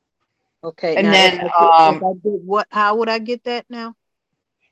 Okay. 0.63 0.95
And 0.95 1.07
then, 1.13 1.33
if 1.35 1.39
I 1.39 1.43
did- 1.43 1.95
if 1.95 2.03
um, 2.03 2.03
I 2.03 2.13
did 2.23 2.45
what? 2.45 2.67
How 2.71 2.95
would 2.95 3.09
I 3.09 3.19
get 3.19 3.43
that 3.45 3.65
now? 3.69 3.95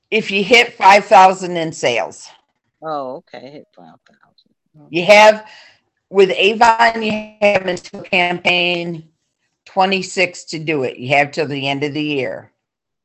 If 0.09 0.31
you 0.31 0.43
hit 0.43 0.73
5,000 0.73 1.57
in 1.57 1.71
sales, 1.73 2.29
Oh, 2.81 3.15
okay. 3.17 3.49
Hit 3.51 3.67
five 3.75 3.95
thousand. 4.07 4.87
you 4.89 5.03
have 5.05 5.49
with 6.09 6.29
Avon, 6.31 7.01
you 7.01 7.11
have 7.11 7.65
until 7.65 8.01
campaign 8.01 9.09
26 9.65 10.43
to 10.45 10.59
do 10.59 10.83
it. 10.83 10.97
You 10.97 11.09
have 11.15 11.31
till 11.31 11.47
the 11.47 11.67
end 11.67 11.83
of 11.83 11.93
the 11.93 12.03
year. 12.03 12.51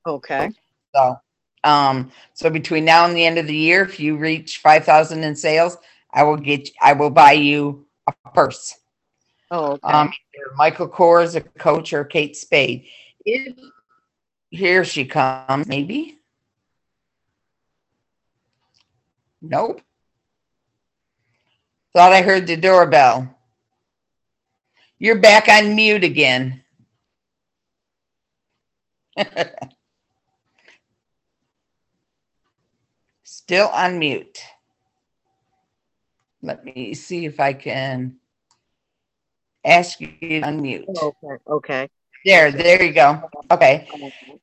Okay. 0.06 0.50
So, 0.94 1.18
um, 1.64 2.12
so 2.34 2.50
between 2.50 2.84
now 2.84 3.06
and 3.06 3.16
the 3.16 3.24
end 3.24 3.38
of 3.38 3.46
the 3.46 3.56
year, 3.56 3.82
if 3.82 3.98
you 3.98 4.16
reach 4.16 4.58
5,000 4.58 5.24
in 5.24 5.34
sales, 5.34 5.76
I 6.12 6.22
will 6.24 6.36
get, 6.36 6.68
I 6.80 6.92
will 6.92 7.10
buy 7.10 7.32
you 7.32 7.86
a 8.06 8.12
purse. 8.34 8.74
Oh, 9.52 9.73
okay. 9.73 9.87
Um, 9.87 10.11
Michael 10.56 10.88
Kors, 10.88 11.37
a 11.37 11.42
coach, 11.42 11.92
or 11.92 12.04
Kate 12.04 12.35
Spade. 12.35 12.87
If 13.26 13.54
here 14.49 14.82
she 14.82 15.04
comes, 15.04 15.66
maybe. 15.68 16.18
Nope. 19.42 19.82
Thought 21.92 22.12
I 22.12 22.23
heard 22.23 22.47
the 22.47 22.56
doorbell. 22.56 23.38
You're 24.99 25.18
back 25.18 25.49
on 25.49 25.75
mute 25.75 26.04
again. 26.04 26.64
Still 33.23 33.68
on 33.68 33.99
mute. 33.99 34.42
Let 36.40 36.64
me 36.64 36.94
see 36.94 37.26
if 37.26 37.38
I 37.38 37.52
can 37.52 38.16
ask 39.64 40.00
you 40.00 40.09
to 40.09 40.40
unmute. 40.40 40.85
Oh, 40.99 41.14
okay. 41.23 41.42
Okay. 41.49 41.88
There, 42.25 42.52
there 42.52 42.83
you 42.83 42.92
go. 42.92 43.28
Okay. 43.50 43.88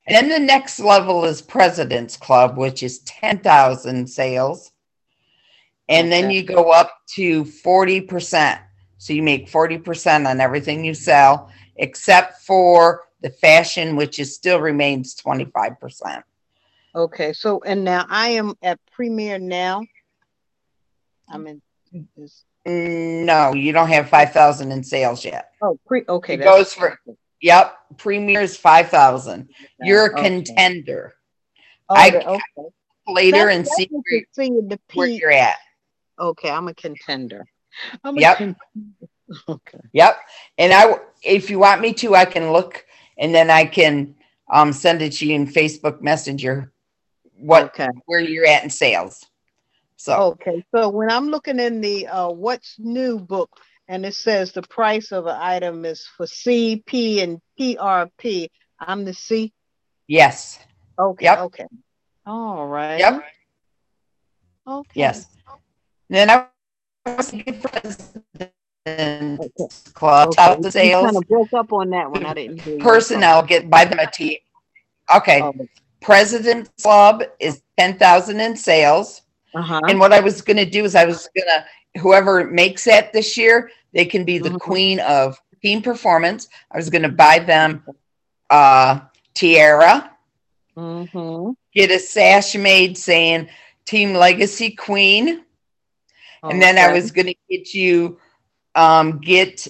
Then 0.07 0.27
the 0.27 0.39
next 0.39 0.79
level 0.79 1.23
is 1.25 1.41
President's 1.41 2.17
Club, 2.17 2.57
which 2.57 2.83
is 2.83 2.99
10,000 2.99 4.07
sales. 4.07 4.71
And 5.87 6.11
then 6.11 6.29
you 6.29 6.43
go 6.43 6.71
up 6.71 6.91
to 7.15 7.45
40%. 7.45 8.59
So 8.97 9.13
you 9.13 9.23
make 9.23 9.49
40% 9.49 10.29
on 10.29 10.41
everything 10.41 10.83
you 10.83 10.93
sell, 10.93 11.49
except 11.77 12.41
for 12.41 13.07
the 13.21 13.29
fashion, 13.29 13.95
which 13.95 14.19
is 14.19 14.35
still 14.35 14.59
remains 14.59 15.15
25%. 15.15 16.21
Okay. 16.95 17.33
So, 17.33 17.61
and 17.63 17.83
now 17.83 18.05
I 18.09 18.29
am 18.29 18.55
at 18.61 18.79
Premiere 18.91 19.39
now. 19.39 19.83
I'm 21.29 21.47
in. 21.47 21.61
This, 22.15 22.43
No, 22.65 23.53
you 23.53 23.71
don't 23.71 23.87
have 23.89 24.09
5,000 24.09 24.71
in 24.71 24.83
sales 24.83 25.23
yet. 25.25 25.51
oh, 25.61 25.79
pre. 25.87 26.03
Okay. 26.07 26.33
It 26.35 26.37
that's- 26.37 26.55
goes 26.55 26.73
for- 26.73 26.99
Yep. 27.41 27.73
Premier 27.97 28.41
is 28.41 28.57
5,000. 28.57 29.49
You're 29.81 30.07
a 30.07 30.11
Okay. 30.11 30.23
contender. 30.23 31.13
Oh, 31.87 31.95
I- 31.95 32.09
the- 32.09 32.27
okay. 32.27 32.41
Later 33.07 33.37
That's- 33.37 33.55
and 33.55 33.65
that's 33.65 33.75
see 33.75 33.87
what 33.89 34.03
where, 34.09 34.19
you 34.19 34.25
see 34.33 34.47
in 34.47 34.67
the 34.67 34.79
where 34.93 35.07
P. 35.07 35.13
you're 35.15 35.31
at. 35.31 35.57
Okay, 36.19 36.49
I'm 36.49 36.67
a 36.67 36.73
contender. 36.73 37.45
I'm 38.03 38.17
a 38.17 38.21
Yep. 38.21 38.55
Okay. 39.47 39.79
Yep. 39.93 40.17
And 40.57 40.73
I, 40.73 40.95
if 41.23 41.49
you 41.51 41.59
want 41.59 41.81
me 41.81 41.93
to, 41.93 42.15
I 42.15 42.25
can 42.25 42.51
look 42.51 42.83
and 43.17 43.33
then 43.33 43.49
I 43.51 43.65
can 43.65 44.15
um, 44.51 44.73
send 44.73 45.01
it 45.03 45.13
to 45.13 45.25
you 45.27 45.35
in 45.35 45.45
Facebook 45.47 46.01
Messenger. 46.01 46.73
What 47.37 47.65
Okay. 47.65 47.87
where 48.07 48.19
you're 48.19 48.47
at 48.47 48.63
in 48.63 48.69
sales. 48.71 49.23
So 49.99 50.31
Okay. 50.31 50.63
So 50.73 50.89
when 50.89 51.11
I'm 51.11 51.27
looking 51.27 51.59
in 51.59 51.81
the 51.81 52.07
uh, 52.07 52.29
what's 52.31 52.75
new 52.79 53.19
book 53.19 53.49
and 53.89 54.05
it 54.05 54.15
says 54.15 54.53
the 54.53 54.61
price 54.61 55.11
of 55.11 55.25
an 55.25 55.35
item 55.37 55.83
is 55.83 56.07
for 56.15 56.25
C, 56.25 56.81
P, 56.85 57.21
and 57.21 57.41
PRP, 57.59 58.47
I'm 58.79 59.03
the 59.03 59.13
C. 59.13 59.51
yes, 60.07 60.59
Okay. 60.97 61.25
Yep. 61.25 61.39
Okay. 61.39 61.65
All 62.25 62.65
right. 62.67 62.99
yep, 62.99 63.21
Okay. 64.65 64.85
yes. 64.93 65.27
Then 66.09 66.29
I 66.29 66.47
was 67.05 67.29
thinking 67.29 67.59
President's 67.59 68.13
Okay. 68.87 69.67
Club 69.93 70.29
Okay. 70.29 70.35
top 70.35 70.61
the 70.61 70.71
sales 70.71 71.03
kind 71.03 71.17
of 71.17 71.27
broke 71.27 71.49
up 71.53 71.73
on 71.73 71.89
that 71.89 72.09
one. 72.09 72.25
I 72.25 72.33
didn't 72.33 72.63
hear 72.63 72.79
personnel 72.79 73.43
get 73.43 73.69
by 73.69 73.83
them 73.83 73.99
a 73.99 74.09
T. 74.09 74.39
Okay, 75.13 75.41
Oh, 75.41 75.67
President's 76.01 76.69
Club 76.81 77.23
is 77.39 77.61
ten 77.77 77.97
thousand 77.97 78.39
in 78.39 78.55
sales. 78.55 79.23
Uh-huh. 79.55 79.81
And 79.87 79.99
what 79.99 80.13
I 80.13 80.19
was 80.19 80.41
going 80.41 80.57
to 80.57 80.65
do 80.65 80.83
is 80.83 80.95
I 80.95 81.05
was 81.05 81.27
going 81.35 81.47
to, 81.47 81.99
whoever 81.99 82.45
makes 82.49 82.87
it 82.87 83.11
this 83.13 83.37
year, 83.37 83.71
they 83.93 84.05
can 84.05 84.23
be 84.23 84.37
the 84.37 84.51
Mhm. 84.51 84.59
queen 84.59 84.99
of 84.99 85.41
team 85.61 85.81
performance. 85.81 86.47
I 86.71 86.77
was 86.77 86.89
going 86.89 87.03
to 87.03 87.09
buy 87.09 87.39
them 87.39 87.83
uh, 88.49 89.01
tiara, 89.33 90.11
Mm-hmm. 90.77 91.51
get 91.73 91.91
a 91.91 91.99
sash 91.99 92.55
made 92.55 92.97
saying 92.97 93.49
Team 93.85 94.13
Legacy 94.13 94.71
Queen. 94.71 95.43
And 96.43 96.61
then 96.61 96.77
I 96.77 96.93
was 96.93 97.11
going 97.11 97.27
to 97.27 97.35
get 97.49 97.73
you, 97.73 98.17
um, 98.75 99.19
get 99.19 99.67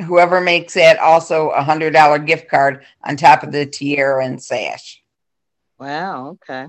whoever 0.00 0.40
makes 0.40 0.76
it 0.76 0.98
also 0.98 1.50
a 1.50 1.62
hundred 1.62 1.92
dollar 1.92 2.18
gift 2.18 2.48
card 2.48 2.84
on 3.02 3.16
top 3.16 3.42
of 3.42 3.52
the 3.52 3.66
tiara 3.66 4.24
and 4.24 4.42
sash. 4.42 5.02
Wow. 5.78 6.28
Okay. 6.42 6.68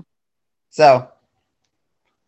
So 0.70 1.08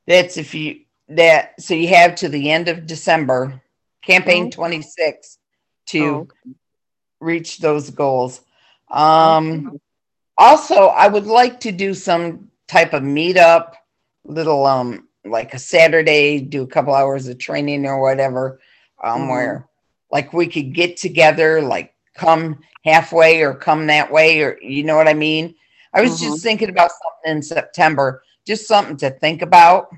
that's 0.07 0.37
if 0.37 0.55
you 0.55 0.81
that 1.09 1.61
so 1.61 1.75
you 1.75 1.89
have 1.89 2.15
to 2.17 2.29
the 2.29 2.51
end 2.51 2.69
of 2.69 2.87
December, 2.87 3.61
campaign 4.03 4.47
Mhm. 4.49 4.53
26 4.53 5.39
to 5.87 6.01
Oh, 6.01 6.15
okay. 6.21 6.55
reach 7.21 7.59
those 7.59 7.91
goals. 7.91 8.41
Um, 8.91 9.81
also, 10.39 10.87
I 10.87 11.09
would 11.09 11.27
like 11.27 11.61
to 11.61 11.73
do 11.73 11.95
some 11.95 12.51
type 12.69 12.93
of 12.93 13.03
meetup, 13.03 13.75
little 14.25 14.67
um, 14.67 15.09
like 15.25 15.55
a 15.55 15.59
Saturday, 15.59 16.41
do 16.41 16.63
a 16.63 16.67
couple 16.67 16.95
hours 16.95 17.27
of 17.29 17.39
training 17.39 17.87
or 17.87 18.01
whatever, 18.01 18.61
um, 19.03 19.23
Mhm. 19.23 19.29
where 19.29 19.69
like 20.11 20.33
we 20.33 20.47
could 20.47 20.75
get 20.75 20.97
together, 20.97 21.61
like 21.63 21.95
come 22.15 22.61
halfway 22.85 23.43
or 23.43 23.55
come 23.55 23.87
that 23.87 24.11
way, 24.11 24.41
or 24.43 24.59
you 24.61 24.83
know 24.85 24.97
what 24.97 25.09
I 25.09 25.15
mean. 25.15 25.55
I 25.93 26.01
was 26.03 26.21
just 26.21 26.43
thinking 26.43 26.69
about 26.69 26.91
something 26.91 27.37
in 27.39 27.43
September, 27.43 28.23
just 28.47 28.67
something 28.69 28.97
to 28.99 29.11
think 29.11 29.43
about. 29.43 29.89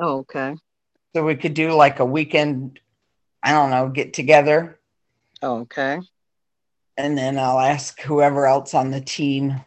Oh, 0.00 0.18
okay. 0.18 0.56
So 1.14 1.24
we 1.24 1.36
could 1.36 1.54
do 1.54 1.72
like 1.72 2.00
a 2.00 2.04
weekend, 2.04 2.80
I 3.42 3.52
don't 3.52 3.70
know, 3.70 3.88
get 3.88 4.12
together. 4.14 4.78
Oh, 5.42 5.60
okay. 5.60 6.00
and 6.96 7.16
then 7.16 7.38
I'll 7.38 7.60
ask 7.60 8.00
whoever 8.00 8.46
else 8.46 8.74
on 8.74 8.90
the 8.90 9.00
team 9.00 9.60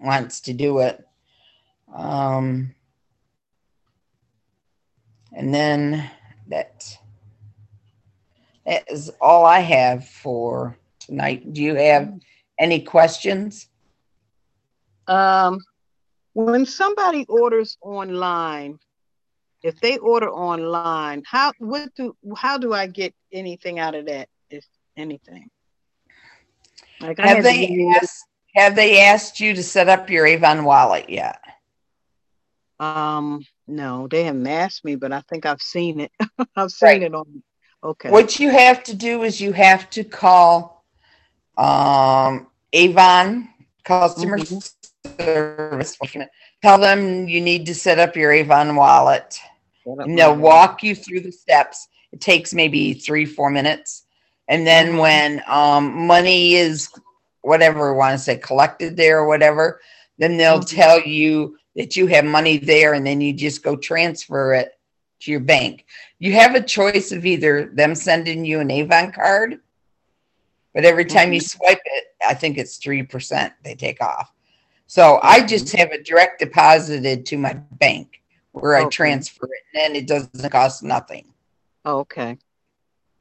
wants 0.00 0.40
to 0.42 0.54
do 0.54 0.78
it. 0.80 1.06
Um, 1.94 2.74
and 5.36 5.52
then 5.54 6.10
that 6.48 6.98
that 8.64 8.90
is 8.90 9.10
all 9.20 9.44
I 9.44 9.60
have 9.60 10.08
for 10.08 10.76
tonight. 10.98 11.52
Do 11.52 11.62
you 11.62 11.74
have 11.74 12.14
any 12.58 12.80
questions? 12.80 13.66
Um, 15.06 15.58
when 16.34 16.64
somebody 16.66 17.24
orders 17.28 17.76
online, 17.82 18.78
if 19.62 19.80
they 19.80 19.98
order 19.98 20.30
online, 20.30 21.22
how 21.26 21.52
what 21.58 21.94
do 21.94 22.16
how 22.36 22.58
do 22.58 22.72
I 22.72 22.86
get 22.86 23.14
anything 23.32 23.78
out 23.78 23.94
of 23.94 24.06
that? 24.06 24.28
If 24.50 24.64
anything, 24.96 25.50
like 27.00 27.18
Have 27.18 27.42
they 27.42 27.86
asked, 27.96 28.24
have 28.54 28.74
they 28.76 29.00
asked 29.00 29.40
you 29.40 29.54
to 29.54 29.62
set 29.62 29.88
up 29.88 30.10
your 30.10 30.26
Avon 30.26 30.64
wallet 30.64 31.08
yet? 31.08 31.38
um, 32.80 33.40
no, 33.68 34.08
they 34.08 34.24
haven't 34.24 34.46
asked 34.46 34.84
me, 34.84 34.96
but 34.96 35.12
I 35.12 35.20
think 35.28 35.46
I've 35.46 35.62
seen 35.62 36.00
it. 36.00 36.12
I've 36.56 36.70
seen 36.70 36.88
Right. 36.88 37.02
it 37.02 37.14
on. 37.14 37.42
Okay. 37.84 38.10
What 38.10 38.38
you 38.40 38.50
have 38.50 38.82
to 38.84 38.94
do 38.94 39.22
is 39.22 39.40
you 39.40 39.52
have 39.52 39.88
to 39.90 40.04
call 40.04 40.84
um, 41.56 42.46
Avon 42.72 43.48
customer 43.84 44.38
Mhm. 44.38 44.81
Service. 45.18 45.96
Tell 46.62 46.78
them 46.78 47.28
you 47.28 47.40
need 47.40 47.66
to 47.66 47.74
set 47.74 47.98
up 47.98 48.16
your 48.16 48.32
Avon 48.32 48.76
wallet. 48.76 49.38
And 49.86 50.16
they'll 50.18 50.36
walk 50.36 50.82
you 50.82 50.94
through 50.94 51.20
the 51.20 51.32
steps. 51.32 51.88
It 52.12 52.20
takes 52.20 52.54
maybe 52.54 52.94
three, 52.94 53.24
four 53.26 53.50
minutes. 53.50 54.04
And 54.48 54.66
then 54.66 54.96
when 54.98 55.42
um, 55.46 56.06
money 56.06 56.54
is 56.54 56.88
whatever 57.42 57.92
we 57.92 57.98
want 57.98 58.16
to 58.16 58.22
say 58.22 58.36
collected 58.36 58.96
there 58.96 59.20
or 59.20 59.26
whatever, 59.26 59.80
then 60.18 60.36
they'll 60.36 60.60
Mhm. 60.60 60.76
tell 60.76 61.00
you 61.00 61.58
that 61.74 61.96
you 61.96 62.06
have 62.06 62.24
money 62.24 62.58
there 62.58 62.94
and 62.94 63.06
then 63.06 63.20
you 63.20 63.32
just 63.32 63.62
go 63.62 63.76
transfer 63.76 64.54
it 64.54 64.78
to 65.20 65.30
your 65.30 65.40
bank. 65.40 65.84
You 66.18 66.34
have 66.34 66.54
a 66.54 66.60
choice 66.62 67.12
of 67.12 67.24
either 67.24 67.66
them 67.66 67.94
sending 67.94 68.44
you 68.44 68.60
an 68.60 68.70
Avon 68.70 69.10
card, 69.12 69.60
but 70.74 70.84
every 70.84 71.04
time 71.06 71.32
you 71.32 71.40
swipe 71.40 71.80
it, 71.84 72.04
I 72.24 72.34
think 72.34 72.58
it's 72.58 72.76
3% 72.78 73.52
they 73.64 73.74
take 73.74 74.02
off. 74.02 74.30
So 74.92 75.20
I 75.22 75.40
Mhm. 75.40 75.48
just 75.48 75.72
have 75.72 75.90
it 75.92 76.04
direct 76.04 76.38
deposited 76.38 77.24
to 77.24 77.38
my 77.38 77.54
bank 77.54 78.20
where 78.50 78.76
I 78.76 78.84
Okay. 78.84 78.90
transfer 78.90 79.46
it 79.46 79.80
and 79.80 79.96
it 79.96 80.06
doesn't 80.06 80.50
cost 80.50 80.82
nothing. 80.82 81.32
Okay. 81.86 82.36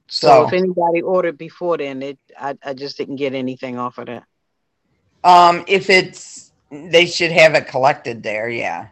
So, 0.09 0.27
So, 0.27 0.47
if 0.47 0.53
anybody 0.53 1.01
ordered 1.01 1.37
before 1.37 1.77
then, 1.77 2.01
it 2.01 2.19
I, 2.37 2.57
I 2.61 2.73
just 2.73 2.97
didn't 2.97 3.15
get 3.15 3.33
anything 3.33 3.79
off 3.79 3.99
of 3.99 4.07
that. 4.07 4.25
um, 5.23 5.63
if 5.65 5.89
it's, 5.89 6.51
they 6.69 7.05
should 7.05 7.31
have 7.31 7.55
it 7.55 7.67
collected 7.67 8.21
there, 8.21 8.49
yeah. 8.49 8.89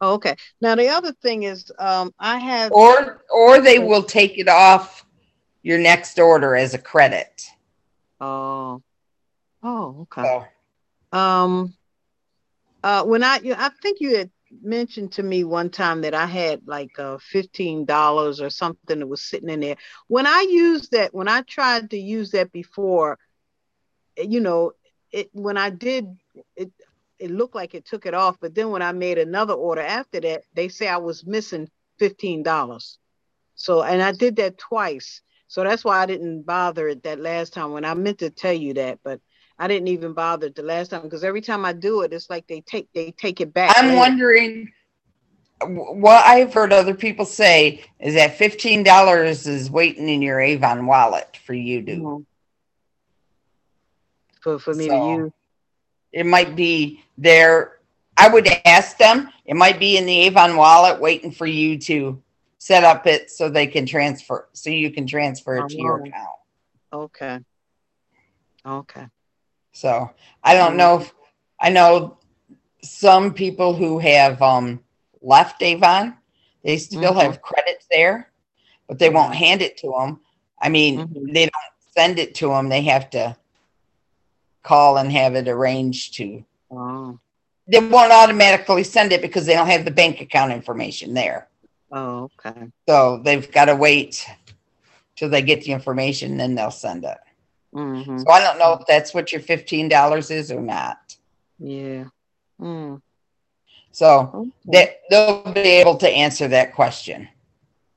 Oh, 0.00 0.14
okay. 0.14 0.34
Now 0.60 0.74
the 0.74 0.88
other 0.88 1.12
thing 1.12 1.44
is, 1.44 1.70
um, 1.78 2.12
I 2.18 2.36
have 2.38 2.72
Or, 2.72 3.22
or 3.32 3.60
they 3.60 3.78
will 3.78 4.02
take 4.02 4.38
it 4.38 4.48
off 4.48 5.06
your 5.62 5.78
next 5.78 6.18
order 6.18 6.56
as 6.56 6.74
a 6.74 6.78
credit. 6.78 7.46
oh, 8.20 8.82
oh, 9.62 10.08
okay. 10.10 10.22
So, 10.22 11.16
Um, 11.16 11.74
uh, 12.82 13.04
when 13.04 13.22
I, 13.22 13.40
I 13.56 13.70
think 13.82 14.00
you 14.00 14.16
had 14.16 14.30
mentioned 14.62 15.12
to 15.12 15.22
me 15.22 15.44
one 15.44 15.70
time 15.70 16.02
that 16.02 16.14
I 16.14 16.26
had 16.26 16.62
like 16.66 16.98
uh, 16.98 17.18
fifteen 17.20 17.84
dollars 17.84 18.40
or 18.40 18.50
something 18.50 18.98
that 18.98 19.06
was 19.06 19.22
sitting 19.22 19.48
in 19.48 19.60
there. 19.60 19.76
When 20.08 20.26
I 20.26 20.46
used 20.48 20.92
that, 20.92 21.14
when 21.14 21.28
I 21.28 21.42
tried 21.42 21.90
to 21.90 21.98
use 21.98 22.30
that 22.32 22.52
before, 22.52 23.18
eh, 24.16 24.26
you 24.28 24.40
know, 24.40 24.72
it 25.10 25.30
when 25.32 25.56
I 25.56 25.70
did 25.70 26.06
it, 26.56 26.70
it 27.18 27.30
looked 27.30 27.54
like 27.54 27.74
it 27.74 27.86
took 27.86 28.06
it 28.06 28.14
off. 28.14 28.36
But 28.40 28.54
then 28.54 28.70
when 28.70 28.82
I 28.82 28.92
made 28.92 29.18
another 29.18 29.54
order 29.54 29.82
after 29.82 30.20
that, 30.20 30.42
they 30.54 30.68
say 30.68 30.88
I 30.88 30.98
was 30.98 31.26
missing 31.26 31.70
fifteen 31.98 32.42
dollars. 32.42 32.98
So, 33.54 33.82
and 33.82 34.02
I 34.02 34.12
did 34.12 34.36
that 34.36 34.58
twice. 34.58 35.22
So 35.46 35.62
that's 35.62 35.84
why 35.84 36.02
I 36.02 36.06
didn't 36.06 36.44
bother 36.44 36.88
it 36.88 37.02
that 37.02 37.20
last 37.20 37.52
time 37.52 37.72
when 37.72 37.84
I 37.84 37.94
meant 37.94 38.18
to 38.20 38.30
tell 38.30 38.54
you 38.54 38.74
that, 38.74 39.00
but 39.04 39.20
I 39.58 39.68
didn't 39.68 39.88
even 39.88 40.12
bother 40.12 40.48
the 40.50 40.62
last 40.62 40.88
time 40.88 41.02
because 41.02 41.24
every 41.24 41.40
time 41.40 41.64
I 41.64 41.72
do 41.72 42.02
it, 42.02 42.12
it's 42.12 42.30
like 42.30 42.46
they 42.46 42.60
take 42.62 42.88
they 42.94 43.12
take 43.12 43.40
it 43.40 43.52
back. 43.54 43.74
I'm 43.76 43.96
wondering, 43.96 44.72
what 45.64 46.24
I've 46.26 46.52
heard 46.52 46.72
other 46.72 46.94
people 46.94 47.24
say 47.24 47.84
is 48.00 48.14
that 48.14 48.36
fifteen 48.36 48.82
dollars 48.82 49.46
is 49.46 49.70
waiting 49.70 50.08
in 50.08 50.22
your 50.22 50.40
Avon 50.40 50.86
wallet 50.86 51.38
for 51.44 51.54
you 51.54 51.82
to. 51.82 51.96
Mhm. 51.96 52.26
for 54.40 54.58
for 54.58 54.74
me 54.74 54.88
So- 54.88 55.16
to 55.16 55.22
use. 55.22 55.32
It 56.12 56.26
might 56.26 56.56
be 56.56 57.02
there. 57.16 57.78
I 58.18 58.28
would 58.28 58.46
ask 58.66 58.98
them. 58.98 59.30
It 59.46 59.54
might 59.56 59.78
be 59.78 59.96
in 59.96 60.04
the 60.04 60.20
Avon 60.22 60.56
wallet 60.56 61.00
waiting 61.00 61.30
for 61.30 61.46
you 61.46 61.78
to 61.78 62.22
set 62.58 62.84
up 62.84 63.06
it 63.06 63.30
so 63.30 63.48
they 63.48 63.66
can 63.66 63.86
transfer, 63.86 64.48
so 64.52 64.68
you 64.68 64.90
can 64.90 65.06
transfer 65.06 65.56
it 65.56 65.68
to 65.70 65.76
your 65.76 66.04
account. 66.04 66.28
Okay. 66.92 67.38
Okay. 68.66 69.06
So 69.72 70.10
I 70.42 70.54
don't 70.54 70.76
know 70.76 71.00
if 71.00 71.12
I 71.60 71.70
know 71.70 72.18
some 72.82 73.32
people 73.32 73.74
who 73.74 73.98
have 73.98 74.40
um 74.42 74.82
left 75.20 75.62
Avon, 75.62 76.16
they 76.64 76.76
still 76.78 77.12
Mhm. 77.14 77.22
have 77.22 77.42
credits 77.42 77.86
there, 77.90 78.30
but 78.88 78.98
they 78.98 79.10
won't 79.10 79.34
hand 79.34 79.62
it 79.62 79.76
to 79.78 79.92
them. 79.98 80.20
I 80.60 80.68
mean, 80.68 80.98
Mhm. 81.08 81.32
they 81.32 81.44
don't 81.44 81.94
send 81.96 82.18
it 82.18 82.34
to 82.36 82.48
them. 82.48 82.68
They 82.68 82.82
have 82.82 83.10
to 83.10 83.36
call 84.62 84.96
and 84.98 85.10
have 85.12 85.34
it 85.34 85.48
arranged 85.48 86.14
to. 86.14 86.44
Oh. 86.70 87.18
They 87.66 87.78
won't 87.78 88.12
automatically 88.12 88.84
send 88.84 89.12
it 89.12 89.22
because 89.22 89.46
they 89.46 89.54
don't 89.54 89.68
have 89.68 89.84
the 89.84 89.90
bank 89.90 90.20
account 90.20 90.52
information 90.52 91.14
there. 91.14 91.48
Oh. 91.90 92.30
Okay. 92.38 92.68
So 92.88 93.18
they've 93.18 93.50
got 93.50 93.66
to 93.66 93.76
wait 93.76 94.26
till 95.16 95.28
they 95.28 95.42
get 95.42 95.62
the 95.62 95.72
information, 95.72 96.36
then 96.36 96.54
they'll 96.54 96.70
send 96.70 97.04
it. 97.04 97.18
Hmm 97.72 98.18
So 98.18 98.30
I 98.30 98.40
don't 98.40 98.58
know 98.58 98.74
if 98.74 98.86
that's 98.86 99.14
what 99.14 99.32
your 99.32 99.40
fifteen 99.40 99.88
dollars 99.88 100.30
is 100.30 100.50
or 100.52 100.60
not. 100.60 101.16
Yeah. 101.58 102.04
Mm. 102.60 103.00
So 103.92 104.30
Okay. 104.34 104.50
that 104.72 105.00
they'll 105.10 105.52
be 105.52 105.60
able 105.60 105.96
to 105.98 106.08
answer 106.08 106.48
that 106.48 106.74
question. 106.74 107.28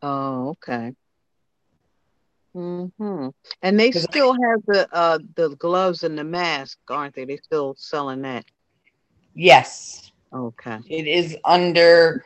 Oh. 0.01 0.49
Okay. 0.49 0.93
hmm 2.53 3.27
And 3.61 3.79
they 3.79 3.91
'Cause 3.91 4.05
I- 4.05 4.11
still 4.11 4.33
have 4.33 4.61
the 4.67 4.87
uh 4.93 5.19
the 5.35 5.49
gloves 5.57 6.03
and 6.03 6.17
the 6.17 6.23
mask, 6.23 6.77
aren't 6.89 7.15
they? 7.15 7.25
They 7.25 7.37
still 7.37 7.75
selling 7.77 8.21
that. 8.21 8.45
Yes, 9.33 10.11
Okay. 10.33 10.79
it 10.87 11.07
is 11.07 11.37
under. 11.43 12.25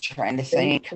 Trying 0.00 0.36
to 0.36 0.42
think, 0.42 0.92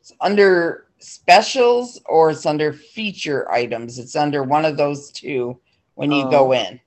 it's 0.00 0.12
under 0.20 0.86
specials 1.04 2.00
or 2.06 2.30
it's 2.30 2.46
under 2.46 2.72
feature 2.72 3.50
items. 3.50 3.98
It's 3.98 4.16
under 4.16 4.42
one 4.42 4.64
of 4.64 4.76
those 4.76 5.10
two 5.10 5.58
when 5.94 6.10
you 6.10 6.30
go 6.30 6.52
in. 6.52 6.80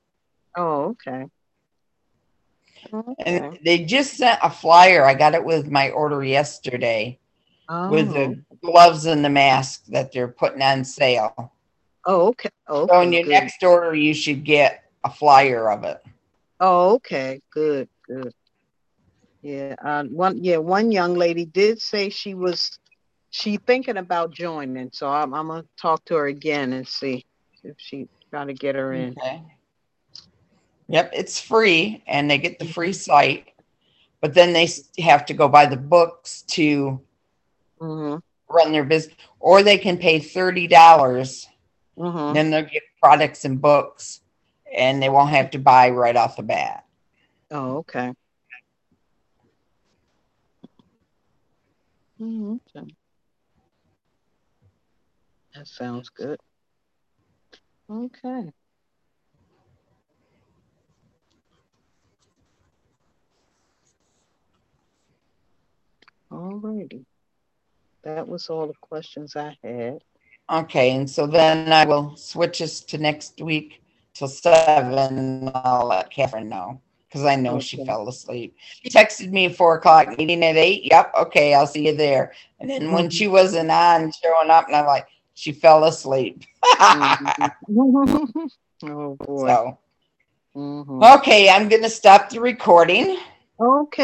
Oh. 0.55 0.95
Okay. 1.07 1.25
Okay. 2.93 3.13
And 3.25 3.59
they 3.63 3.83
just 3.85 4.13
sent 4.17 4.39
a 4.41 4.49
flyer. 4.49 5.05
I 5.05 5.13
got 5.13 5.35
it 5.35 5.43
with 5.43 5.69
my 5.69 5.89
order 5.91 6.23
yesterday 6.23 7.19
with 7.69 8.09
Oh. 8.09 8.13
the 8.13 8.43
gloves 8.61 9.05
and 9.05 9.23
the 9.23 9.29
mask 9.29 9.85
that 9.87 10.11
they're 10.11 10.27
putting 10.27 10.61
on 10.61 10.83
sale. 10.83 11.51
Oh, 12.05 12.27
okay. 12.27 12.49
Okay. 12.69 12.93
So 12.93 13.01
in 13.01 13.13
your 13.13 13.23
good. 13.23 13.31
next 13.31 13.63
order, 13.63 13.93
you 13.93 14.13
should 14.13 14.43
get 14.43 14.83
a 15.03 15.09
flyer 15.09 15.69
of 15.69 15.83
it. 15.83 16.01
Oh, 16.59 16.95
okay. 16.95 17.41
Good, 17.51 17.89
good. 18.07 18.33
Yeah. 19.41 19.75
Uh, 19.83 20.03
one 20.05 20.43
yeah, 20.43 20.57
one 20.57 20.91
young 20.91 21.15
lady 21.15 21.45
did 21.45 21.81
say 21.81 22.09
she 22.09 22.33
was 22.33 22.79
she 23.29 23.57
thinking 23.57 23.97
about 23.97 24.31
joining. 24.31 24.89
So 24.91 25.09
I'm 25.09 25.33
I'm 25.33 25.47
gonna 25.47 25.65
talk 25.79 26.03
to 26.05 26.15
her 26.15 26.27
again 26.27 26.73
and 26.73 26.87
see 26.87 27.25
if 27.63 27.75
she 27.77 28.07
try 28.29 28.45
to 28.45 28.53
get 28.53 28.75
her 28.75 28.93
in. 28.93 29.15
Okay. 29.17 29.43
Yep, 30.89 31.11
it's 31.13 31.39
free 31.39 32.01
and 32.07 32.31
they 32.31 32.37
get 32.37 32.59
the 32.59 32.65
free 32.65 32.93
site, 32.93 33.47
but 34.21 34.33
then 34.33 34.53
they 34.53 34.69
have 34.99 35.25
to 35.25 35.33
go 35.33 35.49
buy 35.49 35.65
the 35.65 35.77
books 35.77 36.43
to 36.43 37.01
hmm 37.79 38.15
run 38.49 38.71
their 38.71 38.85
business, 38.85 39.15
or 39.41 39.61
they 39.61 39.77
can 39.77 39.97
pay 39.97 40.19
thirty 40.19 40.67
dollars. 40.67 41.47
Mhm. 41.97 42.33
Then 42.33 42.49
they'll 42.49 42.61
get 42.63 42.83
products 43.01 43.43
and 43.43 43.61
books, 43.61 44.21
and 44.73 45.01
they 45.03 45.09
won't 45.09 45.31
have 45.31 45.51
to 45.51 45.59
buy 45.59 45.89
right 45.89 46.15
off 46.15 46.37
the 46.37 46.43
bat. 46.43 46.85
Oh, 47.51 47.77
okay. 47.77 48.13
Mm, 52.19 52.59
okay. 52.75 52.87
That 55.57 55.67
sounds 55.67 56.09
good. 56.09 56.39
Okay. 57.91 58.51
Alrighty. 66.31 67.05
That 68.03 68.27
was 68.27 68.49
all 68.49 68.67
the 68.67 68.73
questions 68.81 69.35
I 69.35 69.57
had. 69.63 69.99
Okay, 70.51 70.91
and 70.91 71.09
so 71.09 71.25
then 71.25 71.73
I 71.73 71.85
will 71.85 72.15
switch 72.15 72.61
us 72.61 72.81
to 72.81 72.99
next 72.99 73.41
week 73.41 73.81
till 74.13 74.27
seven. 74.27 75.51
I'll 75.55 75.87
let 75.87 76.11
Catherine 76.11 76.49
know 76.49 76.79
because 77.09 77.25
I 77.25 77.35
know 77.35 77.59
she 77.59 77.77
Okay. 77.77 77.85
fell 77.87 78.07
asleep. 78.07 78.55
She 78.83 78.89
texted 78.89 79.31
me 79.31 79.45
at 79.47 79.55
four 79.55 79.75
o'clock, 79.77 80.15
meeting 80.19 80.43
at 80.45 80.55
eight. 80.55 80.85
Yep, 80.85 81.13
okay, 81.21 81.55
I'll 81.55 81.65
see 81.67 81.87
you 81.87 81.97
there. 81.97 82.33
And 82.59 82.69
then 82.69 82.91
when 82.91 83.07
Mhm. 83.07 83.11
she 83.11 83.27
wasn't 83.27 83.71
on 83.71 84.11
showing 84.11 84.51
up, 84.51 84.67
and 84.67 84.75
I'm 84.75 84.85
like, 84.85 85.07
she 85.37 85.51
fell 85.51 85.83
asleep. 85.83 86.43
Mhm. 86.65 87.51
oh 88.83 89.15
boy. 89.15 89.47
so 89.47 89.77
Mhm. 90.55 91.17
okay, 91.19 91.47
I'm 91.49 91.69
gonna 91.69 91.89
stop 91.89 92.29
the 92.31 92.41
recording. 92.41 93.19
Okay. 93.59 93.95